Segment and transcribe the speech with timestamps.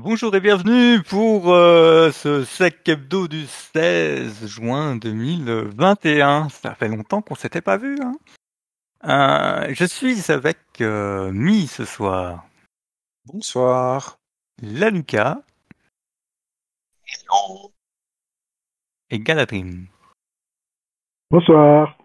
[0.00, 6.48] Bonjour et bienvenue pour euh, ce sec hebdo du 16 juin 2021.
[6.50, 7.98] Ça fait longtemps qu'on s'était pas vu.
[8.00, 8.14] Hein
[9.06, 12.46] euh, je suis avec euh, Mi ce soir.
[13.26, 14.20] Bonsoir.
[14.62, 15.42] La Lucas.
[17.04, 17.72] Hello.
[19.10, 19.88] Et Galadrim.
[21.28, 21.98] Bonsoir.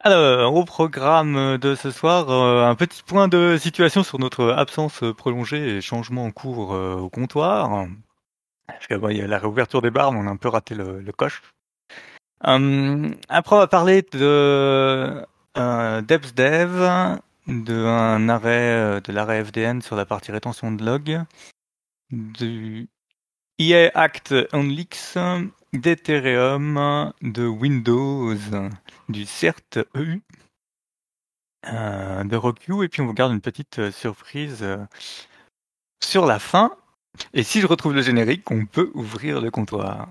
[0.00, 5.02] Alors, au programme de ce soir, euh, un petit point de situation sur notre absence
[5.16, 7.88] prolongée et changement en cours euh, au comptoir.
[8.68, 10.48] Parce que bon, il y a la réouverture des bars, mais on a un peu
[10.48, 11.42] raté le, coche.
[12.44, 19.96] Hum, après, on va parler de euh, DebsDev, d'un arrêt euh, de l'arrêt FDN sur
[19.96, 21.24] la partie rétention de log,
[22.10, 22.88] du
[23.58, 25.16] EA Act on Leaks,
[25.72, 28.34] d'Ethereum, de Windows,
[29.08, 30.20] du CERT EU,
[31.66, 34.78] euh, de Rockview, et puis on vous garde une petite euh, surprise euh,
[36.00, 36.72] sur la fin.
[37.34, 40.08] Et si je retrouve le générique, on peut ouvrir le comptoir.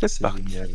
[0.00, 0.46] C'est parti.
[0.48, 0.70] génial.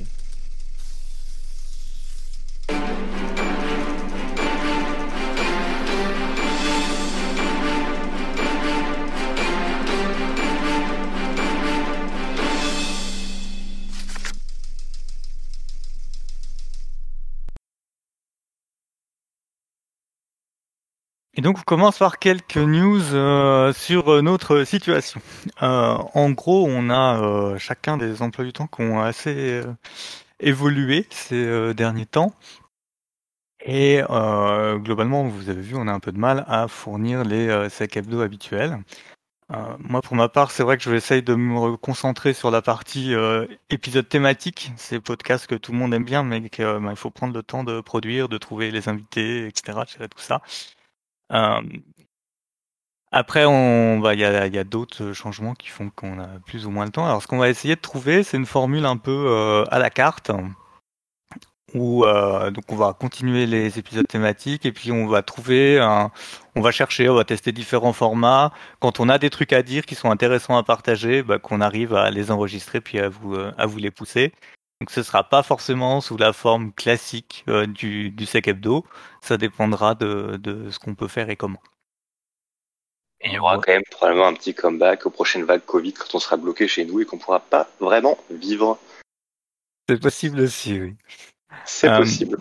[21.44, 25.22] Donc on commence par quelques news euh, sur euh, notre situation.
[25.62, 29.66] Euh, en gros, on a euh, chacun des emplois du temps qui ont assez euh,
[30.40, 32.34] évolué ces euh, derniers temps.
[33.66, 34.02] Et
[34.84, 38.20] globalement, vous avez vu, on a un peu de mal à fournir les sacs hebdo
[38.20, 38.78] habituels.
[39.80, 42.62] Moi, pour ma part, c'est vrai que je vais essayer de me concentrer sur la
[42.62, 43.14] partie
[43.70, 47.34] épisode thématique, ces podcasts que tout le monde aime bien, mais qu'il bah, faut prendre
[47.34, 49.80] le temps de produire, de trouver les invités, etc.,
[50.12, 50.42] tout ça.
[51.34, 51.62] Euh,
[53.12, 56.92] après, va, il y a, d'autres changements qui font qu'on a plus ou moins le
[56.92, 57.06] temps.
[57.06, 59.92] Alors, ce qu'on va essayer de trouver, c'est une formule un peu euh, à la
[59.92, 60.32] carte,
[61.74, 65.80] où euh, donc on va continuer les épisodes thématiques et puis on va trouver,
[66.56, 68.52] on va chercher, on va tester différents formats.
[68.80, 71.94] Quand on a des trucs à dire qui sont intéressants à partager, bah, qu'on arrive
[71.96, 74.34] à les enregistrer puis à vous, euh, à vous les pousser.
[74.84, 78.84] Donc, ce sera pas forcément sous la forme classique euh, du, du sec hebdo.
[79.22, 81.62] Ça dépendra de, de ce qu'on peut faire et comment.
[83.22, 86.16] Et il y aura quand même probablement un petit comeback aux prochaines vagues Covid quand
[86.16, 88.78] on sera bloqué chez nous et qu'on pourra pas vraiment vivre.
[89.88, 90.96] C'est possible aussi, oui.
[91.64, 92.38] C'est Euh, possible.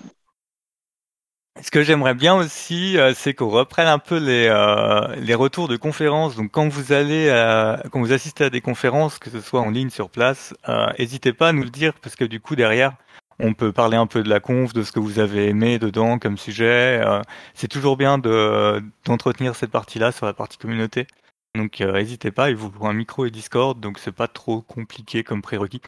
[1.60, 5.68] Ce que j'aimerais bien aussi, euh, c'est qu'on reprenne un peu les, euh, les retours
[5.68, 6.34] de conférences.
[6.34, 9.70] Donc, quand vous allez, euh, quand vous assistez à des conférences, que ce soit en
[9.70, 12.96] ligne, sur place, euh, n'hésitez pas à nous le dire parce que du coup derrière,
[13.38, 16.18] on peut parler un peu de la conf, de ce que vous avez aimé dedans
[16.18, 17.00] comme sujet.
[17.04, 17.20] Euh,
[17.54, 21.06] c'est toujours bien de d'entretenir cette partie-là sur la partie communauté.
[21.54, 22.50] Donc, n'hésitez pas.
[22.50, 25.82] Il vous faut un micro et Discord, donc c'est pas trop compliqué comme prérequis.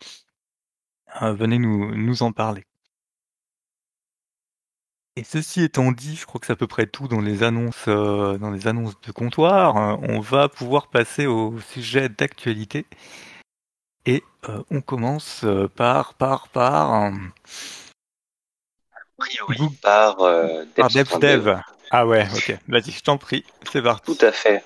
[1.23, 2.65] Venez nous nous en parler.
[5.17, 7.85] Et ceci étant dit, je crois que c'est à peu près tout dans les annonces,
[7.87, 9.77] euh, dans les annonces de comptoir.
[9.77, 12.85] Euh, on va pouvoir passer au sujet d'actualité.
[14.07, 17.11] Et euh, on commence euh, par, par, par, euh,
[18.93, 20.65] A priori, par, euh.
[20.77, 21.61] DevSdev.
[21.97, 22.57] Ah ouais, ok.
[22.67, 23.45] Vas-y, je t'en prie.
[23.73, 24.17] C'est parti.
[24.17, 24.65] Tout à fait.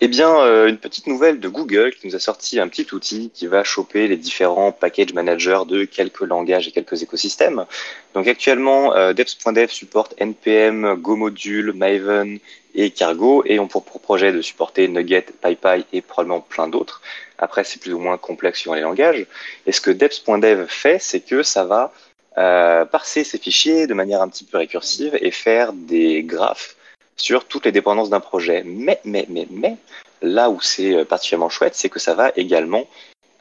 [0.00, 3.30] Eh bien, euh, une petite nouvelle de Google qui nous a sorti un petit outil
[3.34, 7.66] qui va choper les différents package managers de quelques langages et quelques écosystèmes.
[8.14, 12.38] Donc actuellement, euh, Deps.dev supporte NPM, GoModule, Maven
[12.74, 17.02] et Cargo et on pour, projet de supporter Nugget, PyPy et probablement plein d'autres.
[17.36, 19.26] Après, c'est plus ou moins complexe suivant les langages.
[19.66, 21.92] Et ce que Deps.dev fait, c'est que ça va
[22.38, 26.76] euh, parser ces fichiers de manière un petit peu récursive et faire des graphes
[27.16, 28.62] sur toutes les dépendances d'un projet.
[28.64, 29.76] Mais, mais, mais, mais,
[30.22, 32.86] là où c'est euh, particulièrement chouette, c'est que ça va également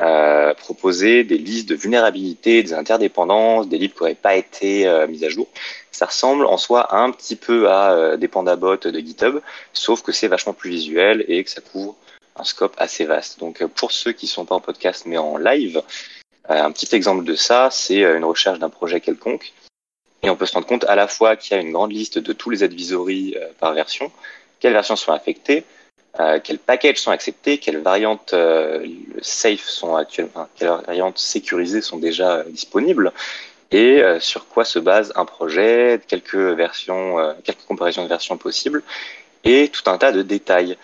[0.01, 5.07] euh, proposer des listes de vulnérabilités, des interdépendances, des livres qui n'auraient pas été euh,
[5.07, 5.47] mis à jour.
[5.91, 9.40] Ça ressemble en soi un petit peu à euh, des Pandabot de GitHub,
[9.74, 11.96] sauf que c'est vachement plus visuel et que ça couvre
[12.36, 13.39] un scope assez vaste.
[13.39, 15.83] Donc euh, pour ceux qui sont pas en podcast mais en live,
[16.49, 19.53] un petit exemple de ça, c'est euh, une recherche d'un projet quelconque.
[20.23, 22.19] Et on peut se rendre compte à la fois qu'il y a une grande liste
[22.19, 24.11] de tous les advisories euh, par version,
[24.59, 25.63] quelles versions sont affectées,
[26.19, 28.85] euh, quels packages sont acceptés, quelles variantes euh,
[29.21, 33.13] safe sont actuellement, enfin, quelles variantes sécurisées sont déjà euh, disponibles,
[33.71, 38.38] et euh, sur quoi se base un projet, quelques versions, euh, quelques comparaisons de versions
[38.38, 38.83] possibles,
[39.43, 40.77] et tout un tas de détails.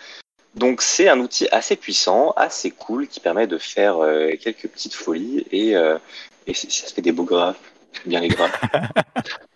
[0.54, 4.94] Donc c'est un outil assez puissant, assez cool, qui permet de faire euh, quelques petites
[4.94, 5.98] folies, et, euh,
[6.46, 7.60] et ça se fait des beaux graphes,
[8.06, 8.60] bien les graphes.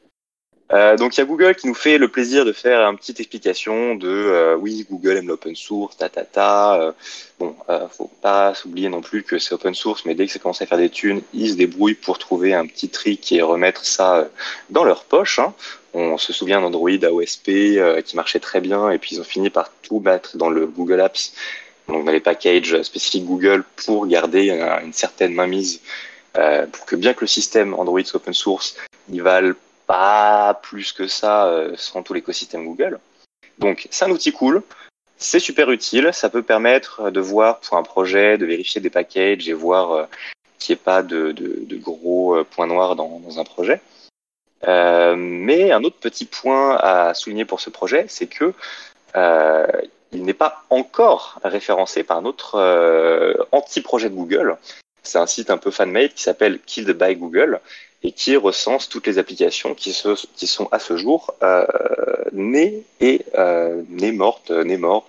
[0.72, 3.20] Euh, donc il y a Google qui nous fait le plaisir de faire une petite
[3.20, 6.80] explication de euh, oui Google aime l'open source, ta ta ta.
[6.80, 6.92] Euh,
[7.38, 10.38] bon, euh, faut pas s'oublier non plus que c'est open source, mais dès que ça
[10.38, 13.84] commence à faire des thunes, ils se débrouillent pour trouver un petit trick et remettre
[13.84, 14.24] ça euh,
[14.70, 15.38] dans leur poche.
[15.38, 15.52] Hein.
[15.94, 19.50] On se souvient d'Android AOSP euh, qui marchait très bien et puis ils ont fini
[19.50, 21.34] par tout mettre dans le Google Apps,
[21.88, 25.80] donc dans les packages spécifiques Google pour garder euh, une certaine mainmise
[26.38, 28.76] euh, pour que bien que le système Android soit open source,
[29.10, 29.54] ils valent
[29.86, 32.98] pas plus que ça euh, sans tout l'écosystème Google.
[33.58, 34.62] Donc c'est un outil cool,
[35.18, 39.46] c'est super utile, ça peut permettre de voir pour un projet, de vérifier des packages
[39.46, 40.04] et voir euh,
[40.58, 43.82] qu'il n'y ait pas de, de, de gros points noirs dans, dans un projet.
[44.68, 48.52] Euh, mais un autre petit point à souligner pour ce projet, c'est que
[49.16, 49.66] euh,
[50.12, 54.56] il n'est pas encore référencé par un autre euh, anti-projet Google.
[55.02, 57.60] C'est un site un peu fan-made qui s'appelle Killed by Google
[58.04, 61.66] et qui recense toutes les applications qui, se, qui sont à ce jour euh,
[62.32, 65.06] nées et euh, nées mortes, nées mortes,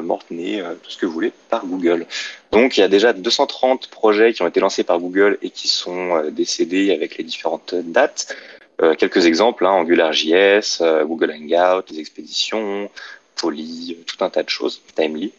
[0.00, 2.06] mortes, nées, tout ce que vous voulez, par Google.
[2.54, 5.66] Donc il y a déjà 230 projets qui ont été lancés par Google et qui
[5.66, 8.36] sont euh, décédés avec les différentes dates.
[8.80, 12.88] Euh, quelques exemples, hein, AngularJS, euh, Google Hangout, les expéditions,
[13.34, 15.32] Poly, tout un tas de choses, Timely.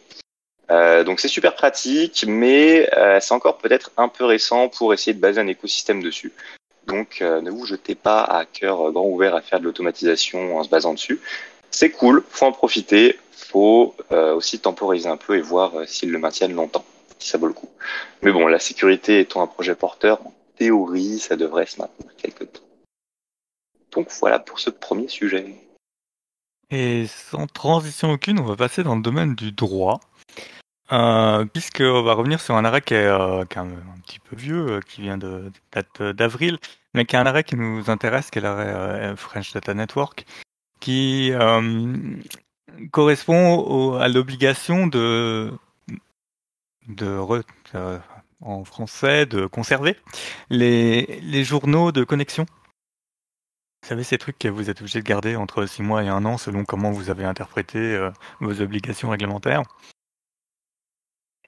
[0.68, 2.90] Donc c'est super pratique, mais
[3.20, 6.32] c'est encore peut-être un peu récent pour essayer de baser un écosystème dessus.
[6.88, 10.68] Donc ne vous jetez pas à cœur grand ouvert à faire de l'automatisation en se
[10.68, 11.20] basant dessus.
[11.70, 16.54] C'est cool, faut en profiter, faut aussi temporiser un peu et voir s'ils le maintiennent
[16.54, 16.84] longtemps,
[17.18, 17.70] ça vaut le coup.
[18.22, 22.52] Mais bon, la sécurité étant un projet porteur, en théorie, ça devrait se maintenir quelques
[22.52, 22.60] temps.
[23.92, 25.54] Donc voilà pour ce premier sujet.
[26.70, 30.00] Et sans transition aucune, on va passer dans le domaine du droit.
[30.92, 33.66] Euh, puisqu'on va revenir sur un arrêt qui est, euh, qui un,
[34.06, 36.58] petit peu vieux, euh, qui vient de date d'avril,
[36.94, 40.24] mais qui est un arrêt qui nous intéresse, qui est l'arrêt euh, French Data Network,
[40.78, 42.16] qui euh,
[42.92, 45.50] correspond à l'obligation de,
[46.88, 47.42] de re,
[47.74, 47.98] euh,
[48.40, 49.96] en français, de conserver
[50.50, 52.46] les, les journaux de connexion.
[53.82, 56.24] Vous savez, ces trucs que vous êtes obligé de garder entre six mois et un
[56.24, 58.10] an selon comment vous avez interprété euh,
[58.40, 59.62] vos obligations réglementaires.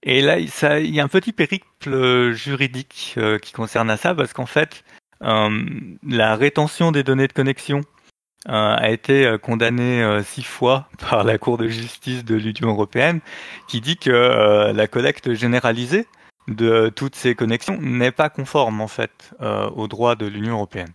[0.03, 4.33] Et là, il y a un petit périple juridique euh, qui concerne à ça, parce
[4.33, 4.85] qu'en fait,
[5.23, 7.98] euh, la rétention des données de connexion euh,
[8.47, 13.21] a été condamnée six fois par la Cour de justice de l'Union européenne,
[13.69, 16.07] qui dit que la collecte généralisée
[16.47, 20.93] de toutes ces connexions n'est pas conforme en fait aux droits de l'Union européenne.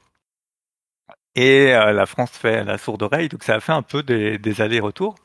[1.35, 5.15] Et la France fait la sourde oreille, donc ça a fait un peu des, allers-retours.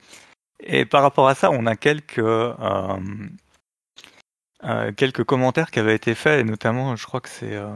[0.60, 2.20] Et par rapport à ça, on a quelques
[4.64, 7.54] euh, quelques commentaires qui avaient été faits, et notamment, je crois que c'est...
[7.54, 7.74] Euh...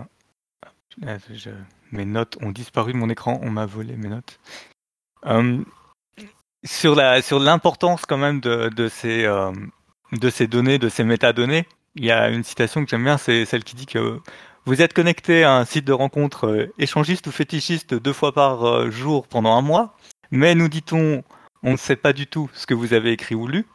[1.92, 4.40] Mes notes ont disparu de mon écran, on m'a volé mes notes.
[5.26, 5.62] Euh,
[6.64, 9.52] sur sur l'importance quand même de, de ces euh,
[10.12, 13.44] de ces données, de ces métadonnées, il y a une citation que j'aime bien, c'est
[13.44, 14.20] celle qui dit que
[14.64, 18.64] vous êtes connecté à un site de rencontre euh, échangiste ou fétichiste deux fois par
[18.64, 19.96] euh, jour pendant un mois,
[20.30, 21.22] mais nous dit-on,
[21.62, 23.66] on ne sait pas du tout ce que vous avez écrit ou lu.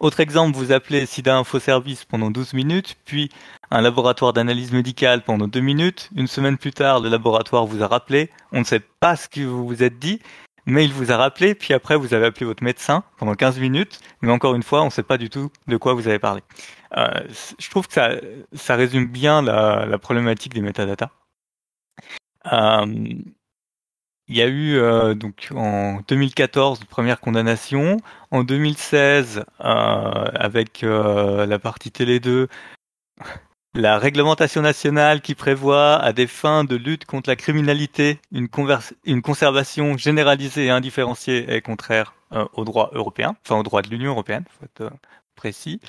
[0.00, 3.30] Autre exemple, vous appelez SIDA Info Service pendant 12 minutes, puis
[3.70, 6.10] un laboratoire d'analyse médicale pendant 2 minutes.
[6.16, 8.30] Une semaine plus tard, le laboratoire vous a rappelé.
[8.52, 10.20] On ne sait pas ce que vous vous êtes dit,
[10.66, 14.00] mais il vous a rappelé, puis après vous avez appelé votre médecin pendant 15 minutes,
[14.20, 16.42] mais encore une fois, on ne sait pas du tout de quoi vous avez parlé.
[16.96, 17.08] Euh,
[17.58, 21.10] je trouve que ça, résume bien la, la problématique des métadatas.
[22.52, 23.14] Euh,
[24.32, 27.98] il y a eu euh, donc en 2014 une première condamnation,
[28.30, 32.48] en 2016 euh, avec euh, la partie Télé 2
[33.74, 39.98] la réglementation nationale qui prévoit à des fins de lutte contre la criminalité une, conservation
[39.98, 42.14] généralisée et indifférenciée est contraire
[42.54, 44.90] au droit européen, enfin au droit de l'Union européenne, faut être
[45.36, 45.80] précis.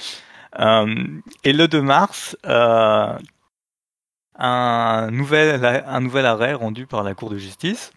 [0.57, 3.17] et le 2 mars, un
[5.11, 7.91] nouvel arrêt rendu par la Cour de justice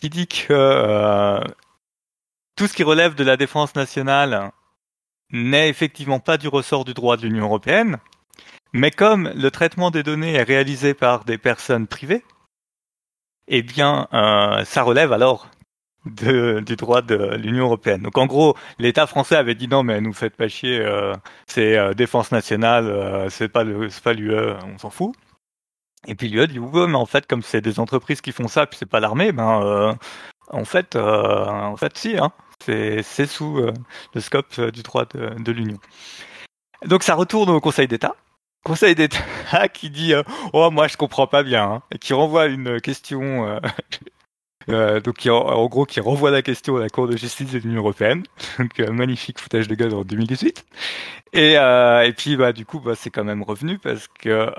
[0.00, 1.40] qui dit que euh,
[2.56, 4.52] tout ce qui relève de la défense nationale
[5.30, 7.98] n'est effectivement pas du ressort du droit de l'Union européenne,
[8.72, 12.24] mais comme le traitement des données est réalisé par des personnes privées,
[13.48, 15.48] eh bien, euh, ça relève alors
[16.04, 18.02] du droit de l'Union européenne.
[18.02, 21.12] Donc en gros, l'État français avait dit non, mais nous faites pas chier, euh,
[21.46, 25.14] c'est défense nationale, c'est pas le, c'est pas l'UE, on s'en fout.
[26.06, 28.66] Et puis l'UE dit ouais, mais en fait, comme c'est des entreprises qui font ça,
[28.66, 29.92] puis c'est pas l'armée, ben euh,
[30.50, 33.72] en fait, euh, en fait, si, hein, c'est sous euh,
[34.14, 35.78] le scope du droit de, de l'Union.
[36.86, 38.14] Donc ça retourne au Conseil d'État.
[38.64, 40.12] Conseil d'État qui dit
[40.52, 43.60] oh moi je comprends pas bien hein, et qui renvoie une question
[44.68, 47.58] euh, donc qui, en, gros qui renvoie la question à la Cour de justice de
[47.58, 48.24] l'Union européenne.
[48.58, 50.64] Donc magnifique foutage de gueule en 2018.
[51.32, 54.50] Et, et puis bah du coup bah, c'est quand même revenu parce que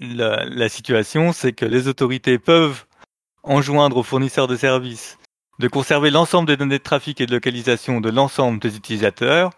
[0.00, 2.84] la, situation c'est que les autorités peuvent
[3.42, 5.18] enjoindre aux fournisseurs de services
[5.60, 9.50] de conserver l'ensemble des données de trafic et de localisation de l'ensemble des utilisateurs,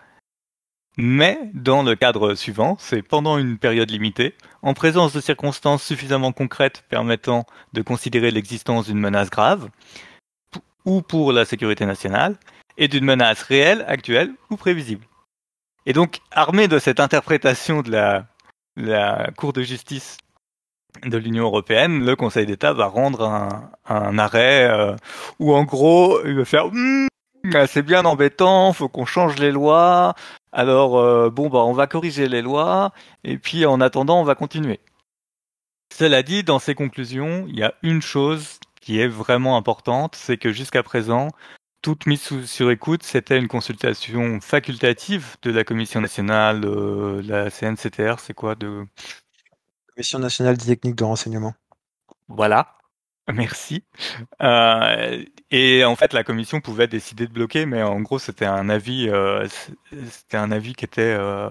[0.98, 6.32] mais dans le cadre suivant, c'est pendant une période limitée, en présence de circonstances suffisamment
[6.32, 9.68] concrètes permettant de considérer l'existence d'une menace grave,
[10.84, 12.36] ou pour la sécurité nationale,
[12.76, 15.06] et d'une menace réelle, actuelle ou prévisible.
[15.86, 17.92] Et donc, armé de cette interprétation de
[18.76, 20.16] la Cour de justice
[21.04, 24.94] de l'Union européenne, le Conseil d'État va rendre un, un arrêt euh,
[25.38, 27.08] où en gros il va faire hmm,
[27.66, 30.14] c'est bien embêtant, faut qu'on change les lois.
[30.52, 32.92] Alors euh, bon bah on va corriger les lois
[33.24, 34.80] et puis en attendant on va continuer.
[35.92, 40.38] Cela dit, dans ces conclusions, il y a une chose qui est vraiment importante, c'est
[40.38, 41.28] que jusqu'à présent,
[41.82, 48.20] toute mise sur écoute, c'était une consultation facultative de la Commission nationale, euh, la CNCTR,
[48.20, 48.86] c'est quoi de
[49.94, 51.54] Commission nationale des techniques de renseignement.
[52.28, 52.78] Voilà,
[53.32, 53.84] merci.
[54.40, 58.68] Euh, et en fait, la commission pouvait décider de bloquer, mais en gros, c'était un
[58.68, 59.46] avis, euh,
[59.90, 61.50] c'était un avis qui était euh,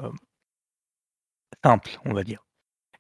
[1.64, 2.44] simple, on va dire.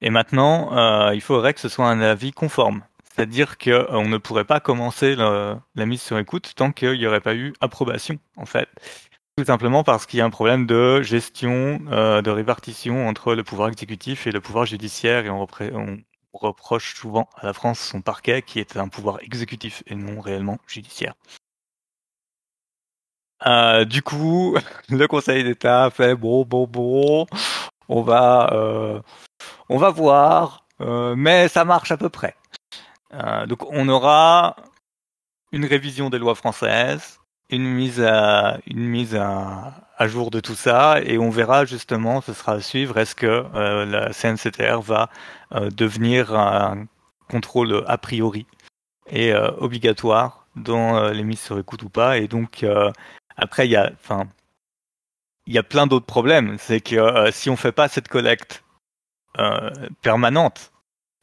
[0.01, 4.45] Et maintenant, euh, il faudrait que ce soit un avis conforme, c'est-à-dire qu'on ne pourrait
[4.45, 8.45] pas commencer le, la mise sur écoute tant qu'il n'y aurait pas eu approbation, en
[8.45, 8.69] fait.
[9.37, 13.43] Tout simplement parce qu'il y a un problème de gestion, euh, de répartition entre le
[13.43, 15.47] pouvoir exécutif et le pouvoir judiciaire, et on,
[16.33, 20.57] reproche souvent à la France son parquet qui est un pouvoir exécutif et non réellement
[20.67, 21.13] judiciaire.
[23.45, 24.57] Euh, du coup,
[24.89, 27.25] le Conseil d'État fait bon, bon, bon,
[27.89, 29.01] on va, euh,
[29.69, 32.35] on va voir, mais ça marche à peu près.
[33.47, 34.55] Donc, on aura
[35.51, 37.20] une révision des lois françaises,
[37.51, 38.01] une mise
[40.01, 42.97] à jour de tout ça et on verra justement ce sera à suivre.
[42.97, 45.09] Est-ce que euh, la CNCTR va
[45.53, 46.87] euh, devenir un
[47.29, 48.47] contrôle a priori
[49.09, 52.17] et euh, obligatoire dans les mises sur écoute ou pas?
[52.17, 52.65] Et donc
[53.37, 54.27] après il y a enfin
[55.45, 56.57] il y a plein d'autres problèmes.
[56.57, 58.63] C'est que si on fait pas cette collecte
[60.01, 60.71] permanente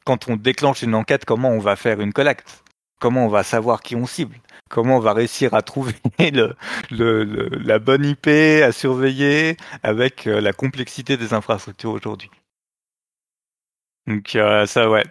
[0.05, 2.63] quand on déclenche une enquête comment on va faire une collecte?
[2.99, 4.37] Comment on va savoir qui on cible?
[4.69, 5.95] Comment on va réussir à trouver
[6.91, 12.29] la bonne IP à surveiller avec euh, la complexité des infrastructures aujourd'hui?
[14.05, 15.03] Donc euh, ça, ouais,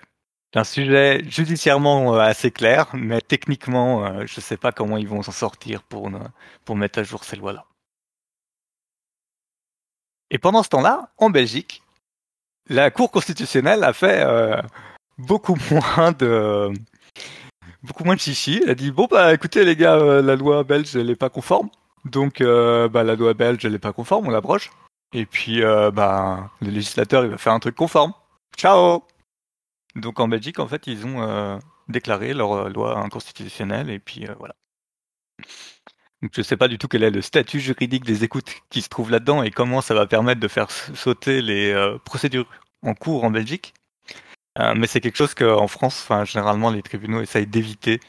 [0.53, 5.09] c'est un sujet judiciairement euh, assez clair, mais techniquement, je ne sais pas comment ils
[5.09, 6.09] vont s'en sortir pour,
[6.77, 7.65] mettre à jour ces lois-là.
[10.31, 11.83] Et pendant ce temps-là, en Belgique,
[12.69, 14.25] la Cour constitutionnelle a fait
[15.17, 16.73] beaucoup moins de
[17.83, 18.61] beaucoup moins de chichi.
[18.63, 21.31] Elle a dit bon bah écoutez les gars, euh, la loi belge elle est pas
[21.31, 21.71] conforme,
[22.05, 24.71] donc euh, bah la loi belge elle est pas conforme, on l'abroge.
[25.13, 28.13] Et puis euh, bah le législateur il va faire un truc conforme.
[28.57, 29.05] Ciao.
[29.97, 31.59] Donc en Belgique en fait ils ont euh,
[31.89, 34.55] déclaré leur loi inconstitutionnelle et puis voilà.
[36.23, 38.89] Donc je sais pas du tout quel est le statut juridique des écoutes qui se
[38.89, 42.49] trouve là-dedans et comment ça va permettre de faire sauter les procédures
[42.83, 43.73] en cours en Belgique.
[44.59, 48.01] Euh, mais c'est quelque chose qu'en France, enfin, généralement, les tribunaux essayent d'éviter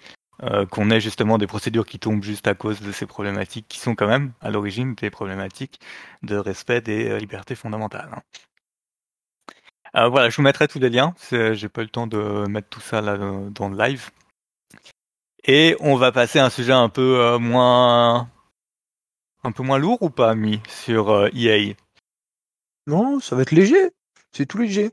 [0.43, 3.77] euh, qu'on ait justement des procédures qui tombent juste à cause de ces problématiques qui
[3.77, 5.81] sont quand même à l'origine des problématiques
[6.23, 8.09] de respect des euh, libertés fondamentales.
[8.13, 8.21] Hein.
[9.95, 11.13] Euh, voilà, je vous mettrai tous les liens.
[11.29, 14.11] J'ai pas eu le temps de mettre tout ça là dans le live.
[15.43, 18.29] Et on va passer à un sujet un peu moins,
[19.43, 21.73] un peu moins lourd ou pas, mis sur EA.
[22.87, 23.91] Non, ça va être léger.
[24.31, 24.91] C'est tout léger.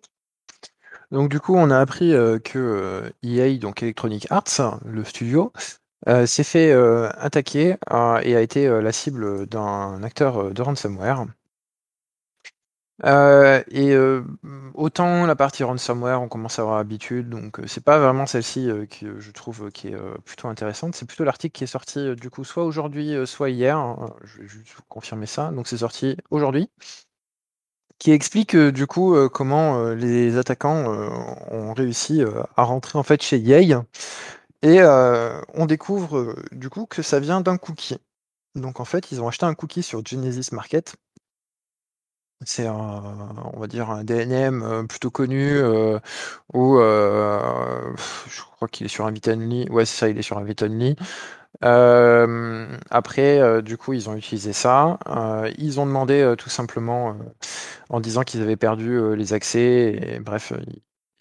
[1.10, 5.52] Donc du coup, on a appris euh, que euh, EA, donc Electronic Arts, le studio,
[6.08, 6.72] euh, s'est fait
[7.18, 7.76] attaquer
[8.22, 11.26] et a été la cible d'un acteur de ransomware.
[13.04, 13.94] Et
[14.74, 19.20] autant la partie ransomware, on commence à avoir l'habitude, donc c'est pas vraiment celle-ci que
[19.20, 20.94] je trouve qui est plutôt intéressante.
[20.94, 23.76] C'est plutôt l'article qui est sorti du coup soit aujourd'hui, soit hier.
[23.78, 24.14] hein.
[24.24, 25.50] Je vais juste vous confirmer ça.
[25.52, 26.70] Donc c'est sorti aujourd'hui
[27.98, 30.84] qui explique euh, du coup euh, comment euh, les attaquants
[31.50, 32.22] ont réussi
[32.56, 33.82] à rentrer en fait chez EA
[34.62, 37.98] et on découvre du coup que ça vient d'un cookie.
[38.54, 40.96] Donc en fait, ils ont acheté un cookie sur Genesis Market.
[42.44, 42.74] C'est un,
[43.54, 45.60] on va dire un DNM plutôt connu
[46.52, 49.68] où je crois qu'il est sur Invite Only.
[49.70, 50.96] Ouais, c'est ça, il est sur Invite Only.
[51.64, 54.98] Euh, après, euh, du coup, ils ont utilisé ça.
[55.08, 57.14] Euh, ils ont demandé euh, tout simplement, euh,
[57.90, 59.98] en disant qu'ils avaient perdu euh, les accès.
[60.02, 60.52] Et, bref,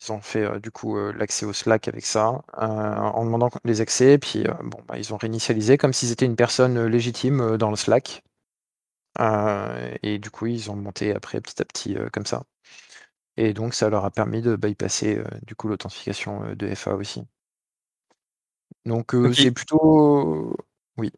[0.03, 4.17] ils ont fait du coup l'accès au Slack avec ça, en demandant les accès.
[4.19, 8.23] Puis, bon, bah, ils ont réinitialisé comme s'ils étaient une personne légitime dans le Slack.
[10.03, 12.43] Et du coup, ils ont monté après petit à petit comme ça.
[13.37, 17.25] Et donc, ça leur a permis de bypasser du coup l'authentification de FA aussi.
[18.85, 20.55] Donc, euh, c'est plutôt.
[20.97, 21.11] Oui.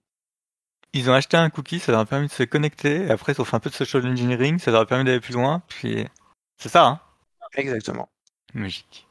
[0.93, 3.03] Ils ont acheté un cookie, ça leur a permis de se connecter.
[3.05, 5.19] et Après, ils ont fait un peu de social engineering, ça leur a permis d'aller
[5.19, 5.62] plus loin.
[5.67, 6.05] Puis,
[6.57, 7.00] c'est ça, hein
[7.55, 8.09] Exactement.
[8.53, 9.05] Magique.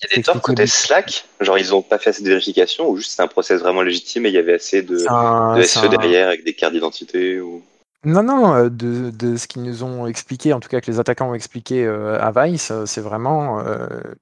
[0.00, 2.88] Il y a des torts côté Slack, genre ils ont pas fait assez de vérification
[2.88, 5.62] ou juste c'est un process vraiment légitime et il y avait assez de, un- de
[5.62, 7.62] SE un- derrière avec des cartes d'identité ou.
[8.04, 10.98] Non, non, euh, de, de ce qu'ils nous ont expliqué, en tout cas que les
[11.00, 13.62] attaquants ont expliqué euh, à Vice, euh, c'est vraiment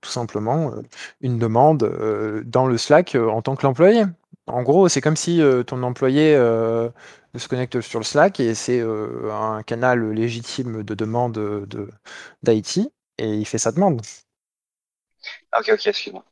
[0.00, 0.72] tout simplement
[1.20, 4.04] une demande dans le Slack en tant que l'employé.
[4.46, 9.62] En gros, c'est comme si ton employé se connecte sur le Slack et c'est un
[9.62, 11.88] canal légitime de demande de
[12.42, 14.02] d'IT et il fait sa demande.
[15.50, 16.24] Ah, ok, ok, excuse-moi.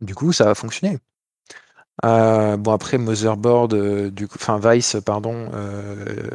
[0.00, 0.98] Du coup, ça a fonctionné.
[2.04, 6.28] Euh, bon après Motherboard, euh, du coup, enfin Vice, pardon, euh,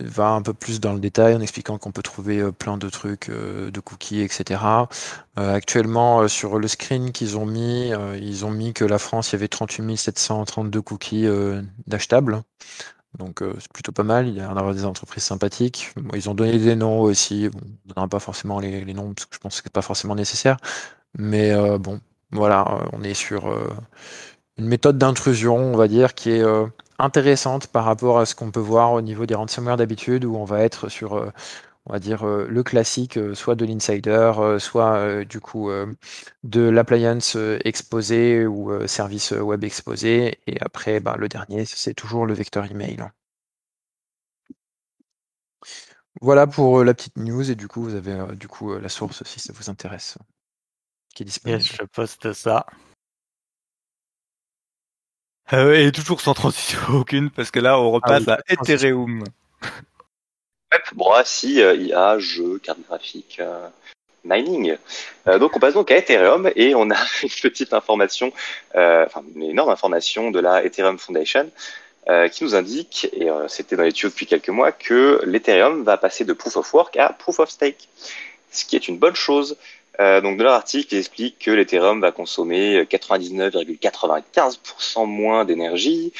[0.00, 3.30] va un peu plus dans le détail en expliquant qu'on peut trouver plein de trucs,
[3.30, 4.60] de cookies, etc.
[5.36, 9.36] Actuellement, sur le screen qu'ils ont mis, ils ont mis que la France, il y
[9.36, 11.26] avait 38 732 cookies
[11.86, 12.42] d'achetables.
[13.18, 15.94] Donc c'est plutôt pas mal, il y a des entreprises sympathiques.
[16.14, 19.24] Ils ont donné des noms aussi, on ne donnera pas forcément les, les noms parce
[19.24, 20.58] que je pense que c'est pas forcément nécessaire.
[21.18, 22.00] Mais bon,
[22.32, 23.50] voilà, on est sur
[24.58, 26.66] une méthode d'intrusion, on va dire, qui est euh,
[26.98, 30.44] intéressante par rapport à ce qu'on peut voir au niveau des ransomware d'habitude, où on
[30.44, 31.30] va être sur, euh,
[31.84, 35.70] on va dire, euh, le classique, soit de l'insider, soit du coup
[36.42, 40.38] de l'appliance euh, exposé ou service web exposé.
[40.46, 42.98] Et après, bah, le dernier, c'est toujours le vecteur email.
[46.22, 49.38] Voilà pour la petite news, et du coup, vous avez du coup la source si
[49.38, 50.16] ça vous intéresse,
[51.14, 51.60] qui est disponible.
[51.62, 52.64] Je poste ça.
[55.52, 58.38] Euh, et toujours sans transition aucune, parce que là, on repasse oui, à.
[58.48, 59.24] Ethereum.
[60.72, 63.68] Web, bon, ah, si, euh, IA, jeux, carte graphique, euh,
[64.26, 64.76] mining.
[65.28, 68.32] Euh, donc on passe donc à Ethereum et on a une petite information,
[68.74, 71.50] euh, enfin une énorme information de la Ethereum Foundation
[72.08, 75.82] euh, qui nous indique, et euh, c'était dans les tuyaux depuis quelques mois, que l'Ethereum
[75.82, 77.88] va passer de Proof of Work à Proof of Stake,
[78.52, 79.56] ce qui est une bonne chose.
[80.00, 86.12] Euh, donc de leur article, ils expliquent que l'Ethereum va consommer 99,95% moins d'énergie.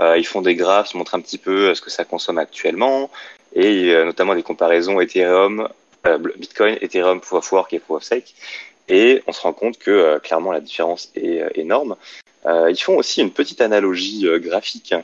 [0.00, 3.10] Euh, ils font des graphes, ils montrent un petit peu ce que ça consomme actuellement
[3.54, 5.68] et euh, notamment des comparaisons Ethereum,
[6.06, 8.18] euh, Bitcoin, Ethereum, Proof of et Proof of.
[8.88, 11.96] Et on se rend compte que euh, clairement la différence est euh, énorme.
[12.46, 14.94] Euh, ils font aussi une petite analogie euh, graphique.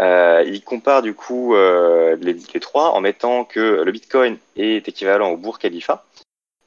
[0.00, 5.30] Euh, ils comparent du coup euh, les, trois en mettant que le Bitcoin est équivalent
[5.30, 6.04] au Burj Khalifa,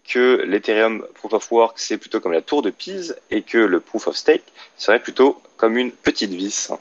[0.08, 3.80] que l'Ethereum Proof of Work c'est plutôt comme la tour de Pise et que le
[3.80, 4.44] Proof of Stake
[4.78, 6.72] serait plutôt comme une petite vis.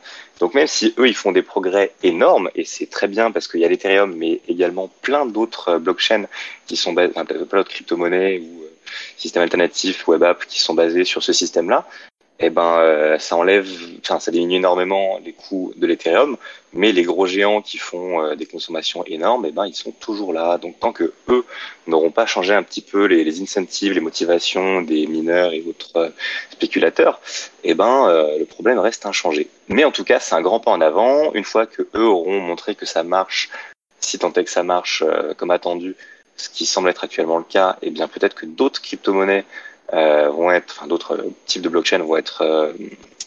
[0.40, 3.60] Donc même si eux ils font des progrès énormes et c'est très bien parce qu'il
[3.60, 6.26] y a l'Ethereum mais également plein d'autres euh, blockchains
[6.66, 8.70] qui sont basés, enfin, plein d'autres crypto-monnaies ou euh,
[9.16, 11.86] systèmes alternatifs, web apps qui sont basés sur ce système-là,
[12.40, 13.68] eh ben euh, ça enlève,
[14.00, 16.36] enfin ça diminue énormément les coûts de l'Ethereum,
[16.72, 20.32] mais les gros géants qui font euh, des consommations énormes, eh ben ils sont toujours
[20.32, 20.58] là.
[20.58, 21.44] Donc tant que eux
[21.86, 25.96] n'auront pas changé un petit peu les, les incentives, les motivations des mineurs et autres
[25.96, 26.10] euh,
[26.50, 27.20] spéculateurs,
[27.62, 29.48] eh ben euh, le problème reste inchangé.
[29.68, 31.32] Mais en tout cas, c'est un grand pas en avant.
[31.34, 33.48] Une fois que eux auront montré que ça marche,
[34.00, 35.94] si tant est que ça marche euh, comme attendu,
[36.36, 39.44] ce qui semble être actuellement le cas, eh bien peut-être que d'autres crypto-monnaies
[39.92, 42.72] vont être, enfin d'autres euh, types de blockchains vont être euh,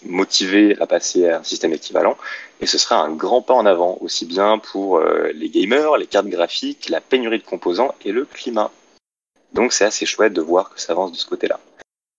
[0.05, 2.17] motivés à passer à un système équivalent.
[2.61, 6.07] Et ce sera un grand pas en avant, aussi bien pour euh, les gamers, les
[6.07, 8.71] cartes graphiques, la pénurie de composants et le climat.
[9.53, 11.59] Donc c'est assez chouette de voir que ça avance de ce côté-là.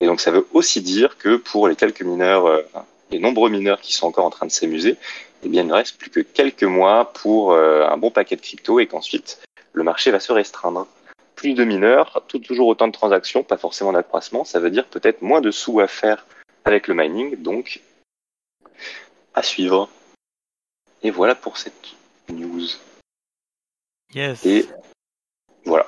[0.01, 2.63] Et donc ça veut aussi dire que pour les quelques mineurs, euh,
[3.11, 4.97] les nombreux mineurs qui sont encore en train de s'amuser,
[5.43, 8.41] eh bien il ne reste plus que quelques mois pour euh, un bon paquet de
[8.41, 9.41] crypto et qu'ensuite
[9.73, 10.87] le marché va se restreindre.
[11.39, 15.23] Plus de mineurs, tout, toujours autant de transactions, pas forcément d'accroissement, ça veut dire peut-être
[15.23, 16.27] moins de sous à faire
[16.65, 17.81] avec le mining, donc
[19.35, 19.89] à suivre.
[21.05, 21.95] Et voilà pour cette
[22.29, 22.67] news.
[24.13, 24.45] Yes.
[24.45, 24.67] Et
[25.65, 25.87] voilà.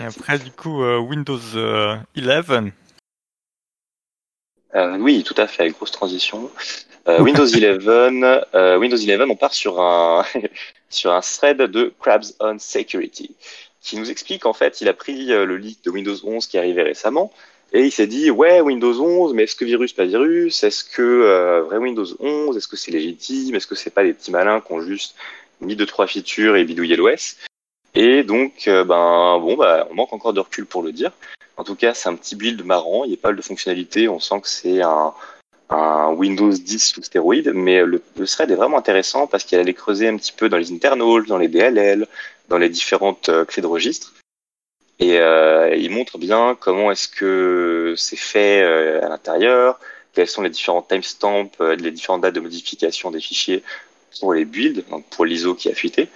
[0.00, 2.72] Et après, du coup, euh, Windows euh, 11.
[4.74, 6.50] Euh, oui, tout à fait, grosse transition.
[7.08, 10.24] Euh, Windows 11, euh, Windows 11, on part sur un
[10.88, 13.36] sur un thread de Crabs on Security
[13.86, 16.58] qui nous explique en fait, il a pris euh, le leak de Windows 11 qui
[16.58, 17.32] arrivé récemment
[17.72, 20.64] Et il s'est dit, ouais, Windows 11, mais est-ce que virus, pas virus?
[20.64, 23.54] Est-ce que euh, vrai Windows 11 Est-ce que c'est légitime?
[23.54, 25.14] Est-ce que c'est pas des petits malins qui ont juste
[25.60, 27.36] mis deux trois features et bidouillé l'OS
[27.94, 31.12] Et donc, euh, ben bon, bah, on manque encore de recul pour le dire.
[31.56, 33.04] En tout cas, c'est un petit build marrant.
[33.04, 34.08] Il n'y a pas de fonctionnalité.
[34.08, 35.14] On sent que c'est un,
[35.70, 39.74] un Windows 10 sous stéroïde, mais le, le thread est vraiment intéressant parce qu'il allait
[39.74, 42.06] creuser un petit peu dans les internals, dans les DLL,
[42.48, 44.14] dans les différentes euh, clés de registre.
[44.98, 49.78] Et euh, il montre bien comment est-ce que c'est fait euh, à l'intérieur,
[50.14, 53.62] quels sont les différents timestamps, les différentes dates de modification des fichiers
[54.20, 56.08] pour les builds, donc pour l'ISO qui a fuité.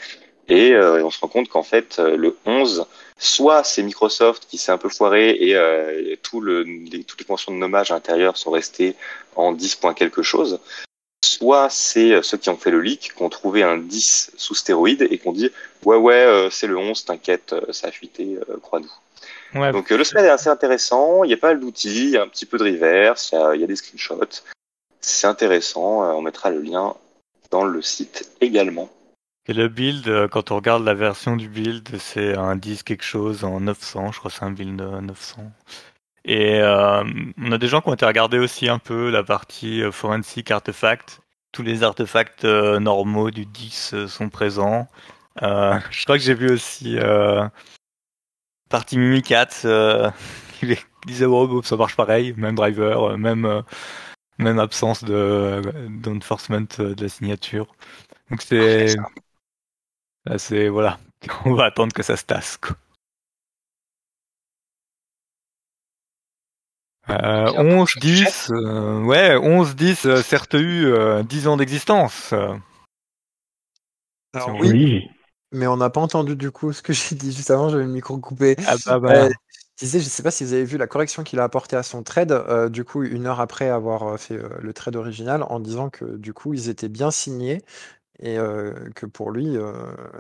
[0.49, 2.87] Et euh, on se rend compte qu'en fait, le 11,
[3.21, 7.27] soit c'est Microsoft qui s'est un peu foiré et euh, tout le, les, toutes les
[7.27, 8.97] conventions de nommage à l'intérieur sont restées
[9.37, 10.59] en 10 points quelque chose,
[11.40, 15.07] soit c'est ceux qui ont fait le leak, qui ont trouvé un 10 sous stéroïde
[15.11, 15.50] et qui ont dit
[15.85, 18.92] ouais ouais euh, c'est le 11, t'inquiète, euh, ça a fuité, euh, crois-nous.
[19.55, 22.11] Ouais, Donc euh, le thread est assez intéressant, il y a pas mal d'outils, il
[22.11, 24.42] y a un petit peu de reverse, il y a, il y a des screenshots,
[25.00, 26.94] c'est intéressant, euh, on mettra le lien
[27.50, 28.90] dans le site également.
[29.46, 33.03] Et le build, euh, quand on regarde la version du build, c'est un 10 quelque
[33.03, 35.42] chose en 900, je crois que c'est un build euh, 900.
[36.24, 37.03] Et euh,
[37.38, 40.50] on a des gens qui ont été regarder aussi un peu la partie euh, forensic
[40.50, 41.20] artefact.
[41.53, 44.89] Tous les artefacts euh, normaux du 10 euh, sont présents.
[45.43, 47.49] Euh, je crois que j'ai vu aussi euh,
[48.69, 50.11] partie Mimicat euh,
[50.61, 53.63] qui disait oh, ça marche pareil, même driver, même
[54.39, 57.75] même absence de d'enforcement de la signature.
[58.31, 58.97] Donc c'est
[60.27, 60.99] Là, c'est voilà,
[61.45, 62.57] on va attendre que ça se tasse.
[62.59, 62.77] Quoi.
[67.11, 72.31] Euh, 11, 10, euh, ouais, 11, 10, euh, CRTU, euh, 10 ans d'existence.
[72.33, 72.55] euh.
[74.33, 75.09] Alors Si on- oui, Oui.
[75.53, 77.90] mais on n'a pas entendu du coup ce que j'ai dit juste avant, j'avais le
[77.90, 78.57] micro coupé.
[78.66, 79.31] Ah bah, bah, Euh,
[79.79, 81.83] je disais, je sais pas si vous avez vu la correction qu'il a apportée à
[81.83, 85.61] son trade, euh, du coup, une heure après avoir fait euh, le trade original, en
[85.61, 87.62] disant que du coup, ils étaient bien signés
[88.20, 89.75] et euh, que pour lui, euh,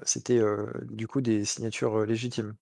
[0.04, 2.54] c'était euh, du coup des signatures légitimes.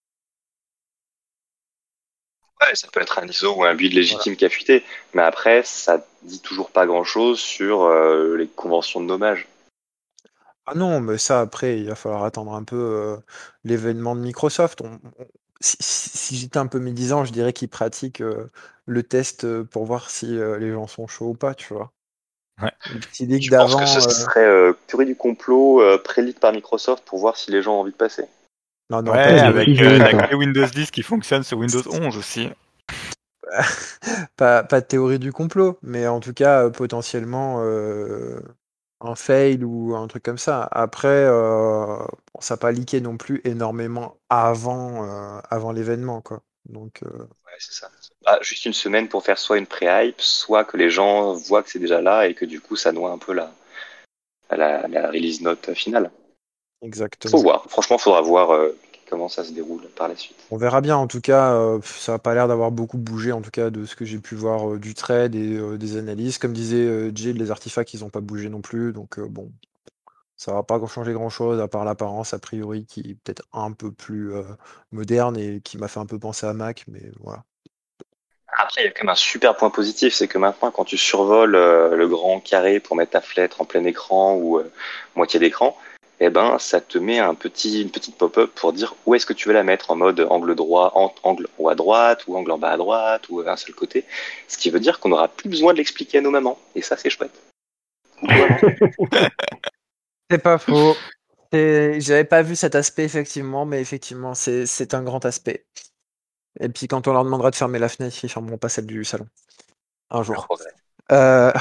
[2.60, 5.62] Ouais, ça peut être un ISO ou un build légitime qui a fuité, mais après,
[5.62, 9.46] ça dit toujours pas grand-chose sur euh, les conventions de nommage.
[10.66, 13.16] Ah non, mais ça, après, il va falloir attendre un peu euh,
[13.64, 14.80] l'événement de Microsoft.
[14.82, 15.26] On- on-
[15.60, 18.50] si j'étais un peu médisant, je dirais qu'ils pratiquent euh,
[18.86, 21.92] le test euh, pour voir si euh, les gens sont chauds ou pas, tu vois.
[22.62, 22.72] Ouais.
[23.40, 27.36] Je pense que ce serait euh, théorie du complot euh, pré-leak par Microsoft pour voir
[27.36, 28.24] si les gens ont envie de passer?
[28.90, 32.48] Non, non, ouais, avec euh, clé Windows 10 qui fonctionne sur Windows 11 aussi.
[34.36, 38.40] pas, pas de théorie du complot, mais en tout cas, euh, potentiellement euh,
[39.00, 40.68] un fail ou un truc comme ça.
[40.70, 46.42] Après, euh, bon, ça n'a pas leaké non plus énormément avant, euh, avant l'événement, quoi.
[46.66, 47.90] Donc, euh, Ouais, c'est ça.
[48.26, 51.70] Ah, juste une semaine pour faire soit une pré-hype, soit que les gens voient que
[51.70, 53.50] c'est déjà là et que du coup, ça noie un peu la,
[54.50, 56.10] la, la release note finale.
[56.82, 57.30] Exactement.
[57.30, 57.64] Faut voir.
[57.68, 58.76] Franchement, faudra voir euh,
[59.08, 60.36] comment ça se déroule par la suite.
[60.50, 60.96] On verra bien.
[60.96, 63.84] En tout cas, euh, ça n'a pas l'air d'avoir beaucoup bougé, en tout cas, de
[63.84, 66.38] ce que j'ai pu voir euh, du trade et euh, des analyses.
[66.38, 68.92] Comme disait euh, Jill, les artefacts, ils n'ont pas bougé non plus.
[68.92, 69.50] Donc, euh, bon,
[70.36, 73.90] ça va pas changer grand-chose, à part l'apparence, a priori, qui est peut-être un peu
[73.90, 74.42] plus euh,
[74.92, 76.84] moderne et qui m'a fait un peu penser à Mac.
[76.88, 77.42] Mais voilà.
[78.56, 80.96] Après, il y a quand même un super point positif, c'est que maintenant, quand tu
[80.96, 84.72] survoles euh, le grand carré pour mettre ta fenêtre en plein écran ou euh,
[85.16, 85.76] moitié d'écran,
[86.20, 89.32] eh ben, ça te met un petit, une petite pop-up pour dire où est-ce que
[89.32, 92.58] tu veux la mettre en mode angle droit, angle haut à droite, ou angle en
[92.58, 94.04] bas à droite, ou un seul côté.
[94.48, 96.58] Ce qui veut dire qu'on n'aura plus besoin de l'expliquer à nos mamans.
[96.74, 97.40] Et ça, c'est chouette.
[100.30, 100.94] C'est pas faux.
[101.52, 105.64] J'avais pas vu cet aspect, effectivement, mais effectivement, c'est c'est un grand aspect.
[106.60, 109.04] Et puis, quand on leur demandera de fermer la fenêtre, ils fermeront pas celle du
[109.04, 109.26] salon.
[110.10, 110.46] Un jour.
[111.12, 111.52] Euh,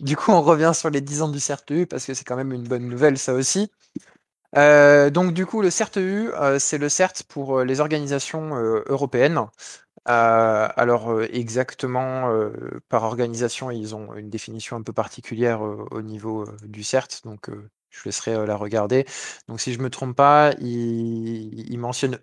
[0.00, 2.52] du coup, on revient sur les 10 ans du CRTU parce que c'est quand même
[2.52, 3.70] une bonne nouvelle, ça aussi.
[4.56, 8.82] Euh, donc, du coup, le CRTU, euh, c'est le CERT pour euh, les organisations euh,
[8.88, 9.40] européennes.
[10.06, 12.30] Alors, exactement,
[12.90, 17.48] par organisation, ils ont une définition un peu particulière au niveau du CERT, donc
[17.90, 19.06] je laisserai la regarder.
[19.48, 22.18] Donc, si je me trompe pas, ils il mentionne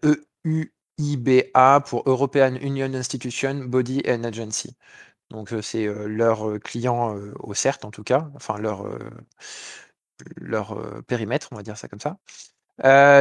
[0.46, 4.76] EUIBA pour European Union Institution, Body and Agency.
[5.32, 8.86] Donc c'est leur client au CERT en tout cas, enfin leur,
[10.36, 12.18] leur périmètre, on va dire ça comme ça.